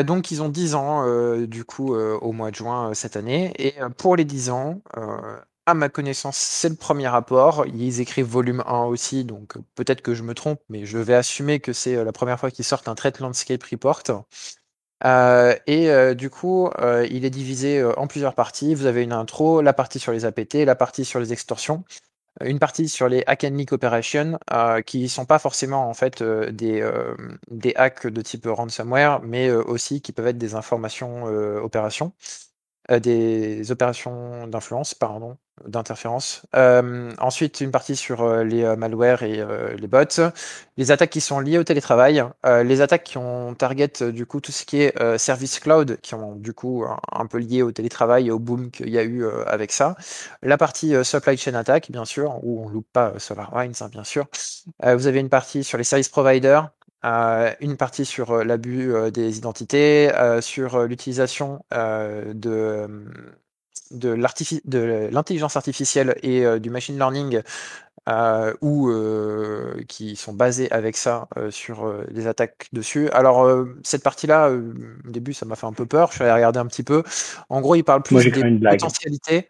[0.02, 3.52] Donc ils ont 10 ans du coup au mois de juin cette année.
[3.58, 4.82] Et pour les 10 ans,
[5.66, 7.64] à ma connaissance, c'est le premier rapport.
[7.66, 11.60] Ils écrivent volume 1 aussi, donc peut-être que je me trompe, mais je vais assumer
[11.60, 14.02] que c'est la première fois qu'ils sortent un Threat Landscape Report.
[15.04, 16.70] Et du coup,
[17.10, 18.74] il est divisé en plusieurs parties.
[18.74, 21.84] Vous avez une intro, la partie sur les APT, la partie sur les extorsions
[22.40, 26.22] une partie sur les hack and leak operations euh, qui sont pas forcément en fait
[26.22, 27.14] euh, des, euh,
[27.50, 32.12] des hacks de type ransomware, mais aussi qui peuvent être des informations opérations,
[32.90, 36.42] des opérations d'influence, pardon, d'interférence.
[36.54, 39.44] Euh, ensuite, une partie sur euh, les euh, malwares et
[39.76, 40.22] les bots.
[40.76, 42.24] Les attaques qui sont liées au télétravail.
[42.44, 46.36] les attaques qui ont target du coup tout ce qui est service cloud, qui ont
[46.36, 49.72] du coup un, peu lié au télétravail et au boom qu'il y a eu avec
[49.72, 49.94] ça.
[50.42, 54.26] La partie supply chain attack, bien sûr, où on loupe pas SolarWinds, hein, bien sûr.
[54.82, 56.70] vous avez une partie sur les service providers,
[57.04, 63.06] euh, une partie sur l'abus des identités, euh, sur l'utilisation euh, de
[63.90, 67.42] de l'intelligence artificielle et euh, du machine learning
[68.08, 73.08] euh, ou euh, qui sont basés avec ça sur des attaques dessus.
[73.10, 76.08] Alors cette partie-là, au début, ça m'a fait un peu peur.
[76.10, 77.02] Je suis allé regarder un petit peu.
[77.48, 79.48] En gros, il parle plus des potentialités.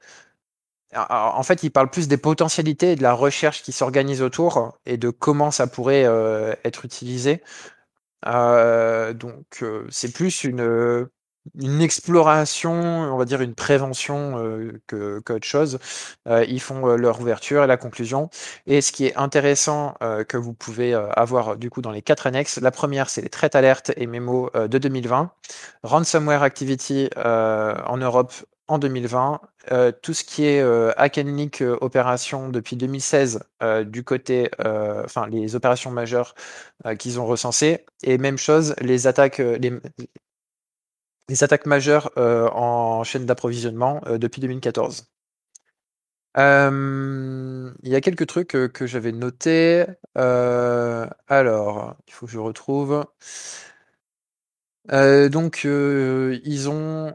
[0.92, 4.96] En fait, il parle plus des potentialités et de la recherche qui s'organise autour et
[4.96, 6.02] de comment ça pourrait
[6.64, 7.42] être utilisé.
[8.24, 11.08] donc, c'est plus une
[11.58, 15.78] une exploration, on va dire une prévention euh, que qu'autre chose.
[16.28, 18.30] Euh, ils font leur ouverture et la conclusion.
[18.66, 19.94] Et ce qui est intéressant
[20.28, 23.54] que vous pouvez avoir du coup dans les quatre annexes, la première c'est les traites
[23.54, 25.30] alertes et mémos de 2020,
[25.82, 28.32] ransomware activity en Europe
[28.68, 29.40] en 2020,
[30.02, 30.62] tout ce qui est
[30.96, 33.40] hack and leak opération depuis 2016
[33.84, 34.50] du côté,
[35.04, 36.34] enfin les opérations majeures
[36.98, 39.72] qu'ils ont recensées, et même chose les attaques, les,
[41.30, 45.06] les attaques majeures euh, en chaîne d'approvisionnement euh, depuis 2014.
[46.36, 49.86] Euh, il y a quelques trucs que j'avais notés.
[50.14, 53.04] alors, il faut que je retrouve.
[54.88, 57.12] donc, ils ont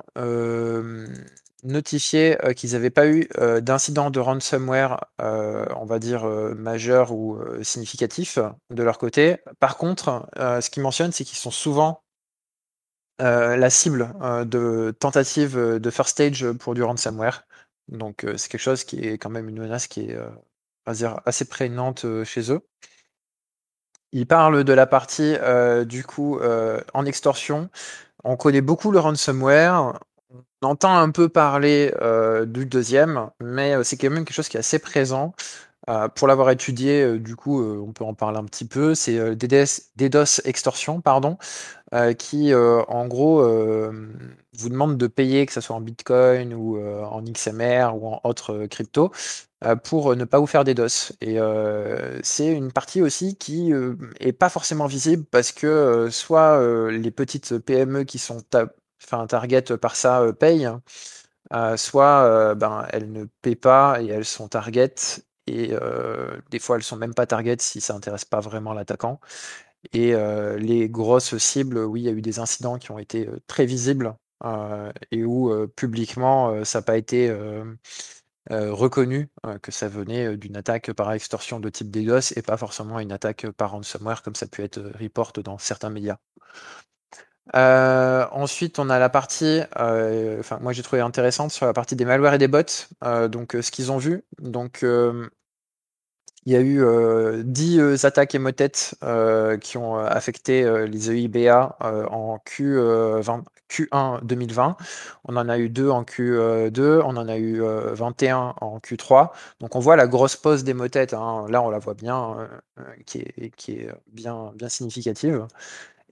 [1.63, 3.28] notifié qu'ils n'avaient pas eu
[3.62, 6.25] d'incident de ransomware, on va dire
[6.56, 8.38] majeur ou significatif
[8.69, 9.38] de leur côté.
[9.60, 12.05] Par contre, ce qu'ils mentionnent, c'est qu'ils sont souvent
[13.21, 17.47] euh, la cible euh, de tentative euh, de first stage pour du ransomware.
[17.88, 20.17] Donc c'est quelque chose qui est quand même une menace qui est
[20.88, 22.62] assez prégnante chez eux.
[24.12, 25.36] Il parle de la partie
[25.86, 26.39] du coup
[26.93, 27.69] en extorsion.
[28.23, 29.99] On connaît beaucoup le ransomware.
[30.63, 31.93] On entend un peu parler
[32.47, 35.36] du deuxième, mais c'est quand même quelque chose qui est assez présent.
[36.15, 38.95] Pour l'avoir étudié, du coup, on peut en parler un petit peu.
[38.95, 41.38] C'est DDoS extorsion, pardon.
[41.93, 44.12] Euh, qui, euh, en gros, euh,
[44.58, 48.65] vous demande de payer, que ce soit en Bitcoin ou en XMR ou en autre
[48.67, 49.12] crypto,
[49.84, 51.13] pour ne pas vous faire des DOS.
[51.21, 51.38] Et
[52.24, 53.71] c'est une partie aussi qui
[54.19, 56.60] est pas forcément visible parce que soit
[56.91, 58.41] les petites PME qui sont
[59.28, 60.69] target par ça payent,
[61.78, 64.95] soit ben, elles ne paient pas et elles sont target
[65.47, 65.73] et
[66.49, 69.19] des fois elles sont même pas target si ça intéresse pas vraiment l'attaquant.
[69.93, 70.13] Et
[70.58, 74.15] les grosses cibles, oui, il y a eu des incidents qui ont été très visibles
[75.12, 77.31] et où publiquement ça n'a pas été
[78.49, 79.29] reconnu
[79.62, 83.49] que ça venait d'une attaque par extorsion de type DDoS et pas forcément une attaque
[83.51, 86.17] par ransomware comme ça peut être report dans certains médias.
[87.53, 92.36] ensuite, on a la partie, enfin moi j'ai trouvé intéressante sur la partie des malwares
[92.36, 92.62] et des bots.
[93.29, 94.86] donc ce qu'ils ont vu, donc
[96.45, 101.12] il y a eu euh, 10 euh, attaques émotettes euh, qui ont euh, affecté les
[101.12, 101.77] EIBA
[102.12, 102.79] en Q,
[103.91, 104.77] 1 2020.
[105.25, 109.31] On en a eu 2 en Q2, on en a eu 21 en Q3.
[109.60, 111.45] Donc on voit la grosse pause d'émotettes, hein.
[111.49, 112.47] là on la voit bien,
[113.05, 115.47] qui est, bien significative.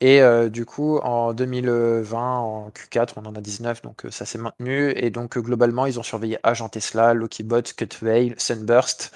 [0.01, 4.91] Et du coup, en 2020, en Q4, on en a 19, donc ça s'est maintenu.
[4.97, 9.13] Et donc globalement, ils ont surveillé Agent Tesla, Lokibot, Cutveil, Sunburst,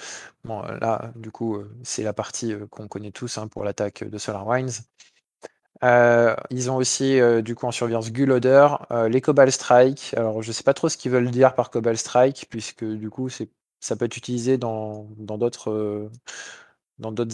[0.50, 4.04] Euh, là, du coup, euh, c'est la partie euh, qu'on connaît tous hein, pour l'attaque
[4.04, 4.82] de SolarWinds.
[6.50, 8.68] Ils ont aussi, du coup, en surveillance Guloder,
[9.08, 10.12] les Cobalt Strike.
[10.16, 13.28] Alors, je sais pas trop ce qu'ils veulent dire par Cobalt Strike, puisque du coup,
[13.28, 16.10] ça peut être utilisé dans, d'autres,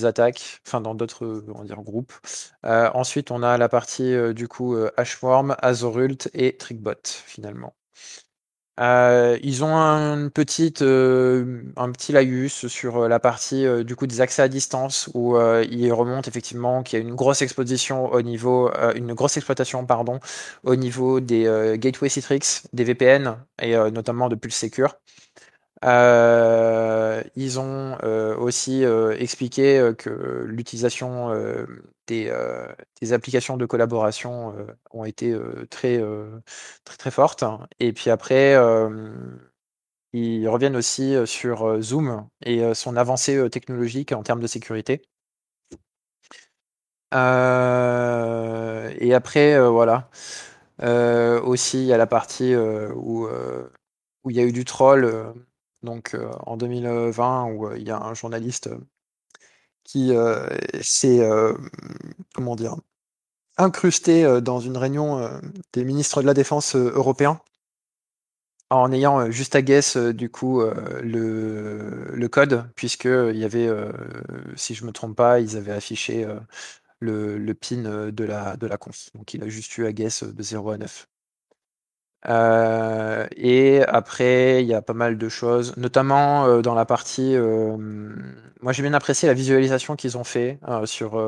[0.05, 1.43] attaques, enfin dans d'autres,
[1.79, 2.13] groupes.
[2.63, 7.75] ensuite, on a la partie, du coup, Ashworm, Azorult et Trickbot, finalement.
[8.81, 14.09] Euh, ils ont un, petite, euh, un petit laïus sur euh, la partie du coup
[14.09, 18.23] des accès à distance où ils remontent effectivement qu'il y a une grosse exposition au
[18.23, 20.19] niveau, une grosse exploitation pardon,
[20.65, 24.97] au niveau des gateways Citrix, des VPN et notamment de Pulse Secure.
[25.85, 27.99] Ils ont
[28.39, 28.85] aussi
[29.19, 31.31] expliqué que l'utilisation
[32.07, 32.33] des,
[33.13, 34.55] applications de collaboration
[34.93, 35.37] ont été
[35.71, 36.03] très,
[36.85, 37.45] très très fortes.
[37.81, 38.57] Et puis après,
[40.13, 45.03] ils reviennent aussi sur Zoom et son avancée technologique en termes de sécurité.
[49.01, 50.11] et après, voilà.
[51.43, 53.29] aussi, il y a la partie où,
[54.25, 55.35] où il y a eu du troll,
[55.85, 56.17] donc
[56.47, 58.71] en 2020, où il y a un journaliste
[59.85, 60.13] qui
[60.81, 61.29] s'est,
[62.35, 62.77] comment dire,
[63.57, 65.31] incrusté dans une réunion
[65.73, 67.41] des ministres de la Défense européens
[68.71, 73.69] en ayant juste à guess du coup le, le, code, puisque il y avait,
[74.57, 76.27] si je me trompe pas, ils avaient affiché
[77.01, 79.11] le, le, pin de la, de la conf.
[79.15, 81.07] Donc il a juste eu à guess de 0 à 9.
[82.27, 87.37] Et après, il y a pas mal de choses, notamment dans la partie.
[88.61, 91.19] moi, j'ai bien apprécié la visualisation qu'ils ont fait sur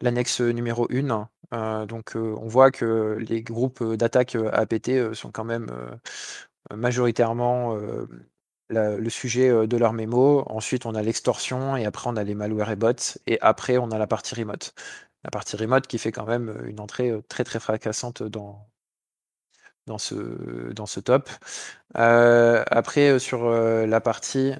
[0.00, 1.86] l'annexe numéro 1.
[1.86, 5.70] donc, on voit que les groupes d'attaque APT sont quand même
[6.74, 7.76] majoritairement
[8.70, 10.44] le sujet de leur mémo.
[10.46, 13.18] Ensuite, on a l'extorsion et après, on a les malware et bots.
[13.26, 14.74] Et après, on a la partie remote.
[15.24, 18.66] La partie remote qui fait quand même une entrée très très fracassante dans,
[19.86, 20.14] dans ce,
[20.72, 21.30] dans ce top.
[21.94, 24.52] après, sur la partie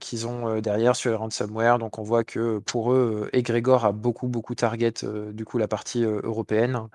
[0.00, 4.28] qu'ils ont derrière sur les ransomware, donc on voit que pour eux, Egregor a beaucoup,
[4.28, 4.94] beaucoup target
[5.32, 6.88] du coup la partie européenne.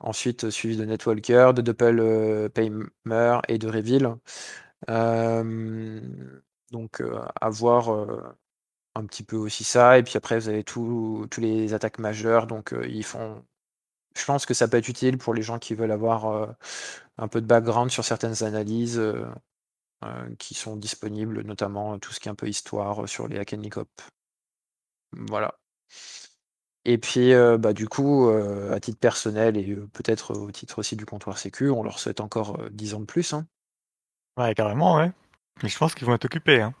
[0.00, 4.16] Ensuite, suivi de Netwalker, de Doppel Paymer et de Reveal.
[6.72, 7.02] donc,
[7.40, 7.90] à voir
[8.96, 9.98] un petit peu aussi ça.
[9.98, 12.46] Et puis après, vous avez tous les attaques majeures.
[12.46, 13.44] Donc, ils font
[14.16, 16.46] je pense que ça peut être utile pour les gens qui veulent avoir euh,
[17.18, 19.26] un peu de background sur certaines analyses euh,
[20.04, 23.88] euh, qui sont disponibles, notamment tout ce qui est un peu histoire sur les Hakenikop.
[25.12, 25.54] Voilà.
[26.84, 31.38] Et puis, bah, du coup, à titre personnel et peut-être au titre aussi du comptoir
[31.38, 33.32] Sécu, on leur souhaite encore 10 ans de plus.
[33.32, 33.46] Hein.
[34.36, 35.10] Ouais, carrément, ouais.
[35.62, 36.60] Mais je pense qu'ils vont être occupés.
[36.60, 36.74] Hein.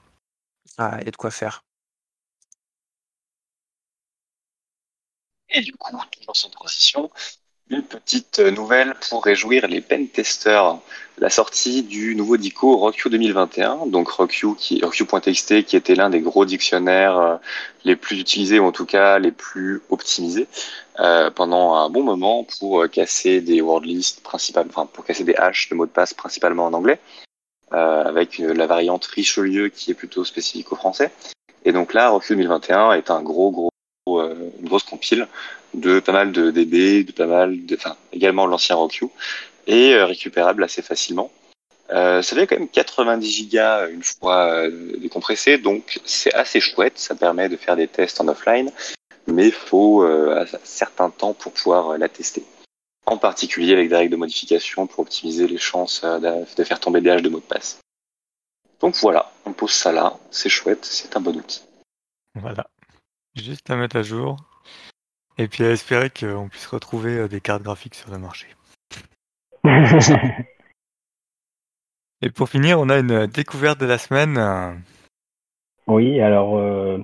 [0.76, 1.64] Ah, et de quoi faire.
[5.54, 7.10] Et du coup, dans son transition,
[7.70, 10.78] une petite nouvelle pour réjouir les pen testers.
[11.18, 16.44] La sortie du nouveau DICO RockU 2021, donc RockU qui qui était l'un des gros
[16.44, 17.36] dictionnaires euh,
[17.84, 20.48] les plus utilisés ou en tout cas les plus optimisés
[20.98, 25.22] euh, pendant un bon moment pour euh, casser des word lists principalement, enfin pour casser
[25.22, 26.98] des hashes de mots de passe principalement en anglais,
[27.70, 31.12] avec la variante Richelieu qui est plutôt spécifique au français.
[31.64, 33.73] Et donc là, RockU 2021 est un gros gros euh,
[34.06, 35.26] une grosse compile
[35.72, 39.06] de pas mal de DB, de pas mal de, enfin également l'ancien RockU
[39.66, 41.32] et euh, récupérable assez facilement.
[41.90, 46.98] Euh, ça fait quand même 90 gigas une fois euh, décompressé, donc c'est assez chouette.
[46.98, 48.70] Ça permet de faire des tests en offline,
[49.26, 52.44] mais faut un certain temps pour pouvoir la tester.
[53.06, 57.10] En particulier avec des règles de modification pour optimiser les chances de faire tomber des
[57.10, 57.80] haches de mots de passe.
[58.80, 61.62] Donc voilà, on pose ça là, c'est chouette, c'est un bon outil.
[62.34, 62.66] Voilà.
[63.36, 64.36] Juste à mettre à jour.
[65.38, 68.46] Et puis à espérer qu'on puisse retrouver euh, des cartes graphiques sur le marché.
[72.22, 74.38] Et pour finir, on a une découverte de la semaine.
[75.88, 76.98] Oui, alors euh,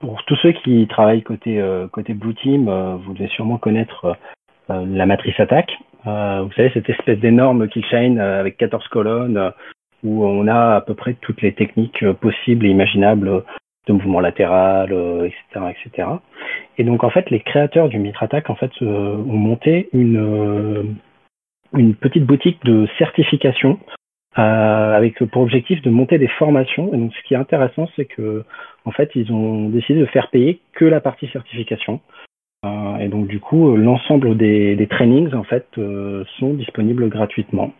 [0.00, 2.70] pour tous ceux qui travaillent côté euh, côté Blue Team,
[3.04, 4.16] vous devez sûrement connaître
[4.68, 5.72] la matrice attaque.
[6.04, 9.52] vous savez cette espèce d'énorme keychain avec 14 colonnes
[10.04, 13.44] où on a à peu près toutes les techniques possibles et imaginables
[13.86, 16.08] de mouvement latéral, etc., etc.
[16.78, 20.82] Et donc en fait, les créateurs du Mitratak en fait euh, ont monté une euh,
[21.76, 23.78] une petite boutique de certification
[24.38, 26.92] euh, avec pour objectif de monter des formations.
[26.92, 28.44] Et donc ce qui est intéressant, c'est que
[28.84, 32.00] en fait, ils ont décidé de faire payer que la partie certification.
[33.00, 35.66] et donc du coup, l'ensemble des, des trainings en fait
[36.38, 37.72] sont disponibles gratuitement.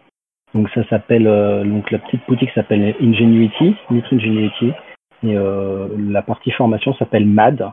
[0.54, 1.24] Donc ça s'appelle
[1.66, 4.72] donc la petite boutique s'appelle Ingenuity, Mitre Ingenuity.
[5.24, 7.72] Et euh, la partie formation s'appelle MAD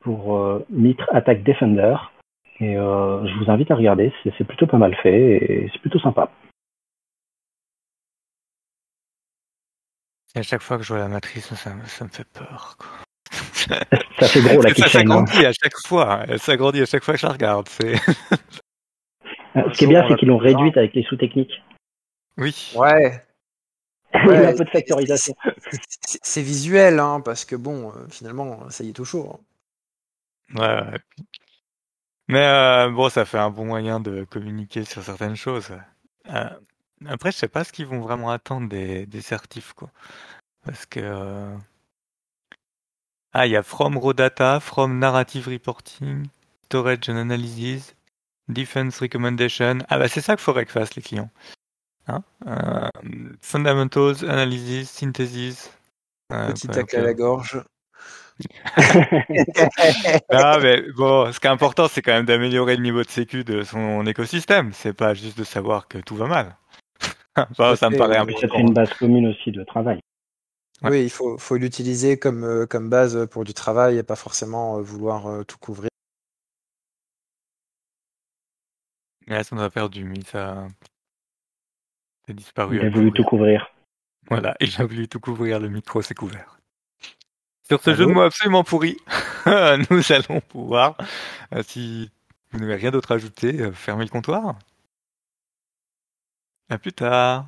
[0.00, 1.96] pour euh, Mitre Attack Defender.
[2.58, 5.98] Et euh, je vous invite à regarder, c'est plutôt pas mal fait et c'est plutôt
[5.98, 6.30] sympa.
[10.34, 12.78] Et à chaque fois que je vois la matrice, ça, me fait peur.
[13.30, 16.22] ça fait gros la Ça s'agrandit à chaque fois.
[16.28, 17.68] Elle s'agrandit à chaque fois que je la regarde.
[19.54, 21.62] Ce qui est bien, c'est qu'ils l'ont réduite avec les sous-techniques.
[22.38, 22.74] Oui.
[22.76, 23.26] Ouais,
[24.24, 25.34] un peu de factorisation.
[26.22, 29.30] C'est visuel, hein, parce que bon, euh, finalement, ça y est tout chaud.
[29.32, 29.40] Hein.
[30.54, 30.98] Ouais,
[32.28, 35.70] Mais euh, bon, ça fait un bon moyen de communiquer sur certaines choses.
[36.28, 36.48] Euh,
[37.06, 39.90] Après, je sais pas ce qu'ils vont vraiment attendre des, des certifs, quoi.
[40.64, 41.00] Parce que.
[41.02, 41.56] euh,
[43.32, 46.26] Ah, il y a From Raw Data, From Narrative Reporting,
[46.64, 47.94] Storage and Analysis,
[48.48, 49.78] Defense Recommendation.
[49.88, 51.30] Ah, bah, c'est ça qu'il faudrait que fassent les clients.
[52.08, 52.88] Hein Euh,
[53.40, 55.70] fundamentals, Analysis, Synthesis.
[56.32, 57.62] Euh, Petit ouais, tacle à la gorge.
[60.28, 63.44] Ah, mais bon, ce qui est important, c'est quand même d'améliorer le niveau de sécu
[63.44, 64.72] de son écosystème.
[64.72, 66.56] C'est pas juste de savoir que tout va mal.
[67.50, 68.58] Enfin, ça me paraît important.
[68.58, 70.00] une base commune aussi de travail.
[70.82, 70.90] Ouais.
[70.90, 74.78] Oui, il faut, faut l'utiliser comme, euh, comme base pour du travail et pas forcément
[74.78, 75.90] euh, vouloir tout couvrir.
[79.26, 80.68] Et là, ça nous a perdu, mais ça.
[82.26, 82.76] C'est disparu.
[82.76, 83.70] Il a voulu tout couvrir.
[84.28, 86.58] Voilà, il a voulu tout couvrir, le micro s'est couvert.
[87.62, 88.96] Sur ce Allô jeu de mots absolument pourri,
[89.90, 90.96] nous allons pouvoir,
[91.54, 92.10] euh, si
[92.50, 94.58] vous n'avez rien d'autre à ajouter, euh, fermer le comptoir.
[96.68, 97.46] À plus tard.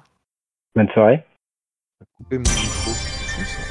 [0.77, 1.25] Bonne soirée.
[2.17, 2.93] Couper mon micro.
[2.93, 3.63] C'est fou, ça?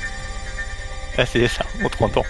[1.18, 2.24] Ah, c'est ça, on te entend.